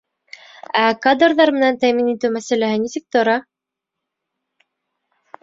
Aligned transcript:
—Ә 0.83 0.85
кадрҙар 1.03 1.51
менән 1.57 1.77
тәьмин 1.83 2.07
итеү 2.15 2.33
мәсьәләһе 2.39 2.81
нисек 2.85 3.07
тора? 3.17 3.37